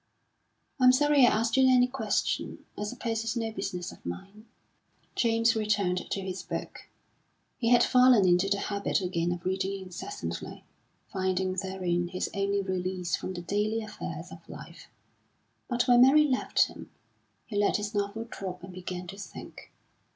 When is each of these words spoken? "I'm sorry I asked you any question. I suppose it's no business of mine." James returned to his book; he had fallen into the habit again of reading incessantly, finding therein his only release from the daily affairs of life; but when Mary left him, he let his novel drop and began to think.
"I'm 0.79 0.91
sorry 0.91 1.27
I 1.27 1.29
asked 1.29 1.55
you 1.57 1.69
any 1.71 1.85
question. 1.85 2.65
I 2.75 2.85
suppose 2.85 3.23
it's 3.23 3.35
no 3.35 3.51
business 3.51 3.91
of 3.91 4.03
mine." 4.03 4.47
James 5.13 5.55
returned 5.55 6.09
to 6.09 6.21
his 6.21 6.41
book; 6.41 6.87
he 7.59 7.69
had 7.69 7.83
fallen 7.83 8.27
into 8.27 8.49
the 8.49 8.57
habit 8.61 8.99
again 8.99 9.31
of 9.31 9.45
reading 9.45 9.79
incessantly, 9.79 10.63
finding 11.13 11.53
therein 11.53 12.07
his 12.07 12.31
only 12.33 12.63
release 12.63 13.15
from 13.15 13.35
the 13.35 13.43
daily 13.43 13.83
affairs 13.83 14.31
of 14.31 14.49
life; 14.49 14.87
but 15.69 15.87
when 15.87 16.01
Mary 16.01 16.23
left 16.23 16.65
him, 16.65 16.89
he 17.45 17.55
let 17.55 17.77
his 17.77 17.93
novel 17.93 18.23
drop 18.27 18.63
and 18.63 18.73
began 18.73 19.05
to 19.05 19.19
think. 19.19 19.71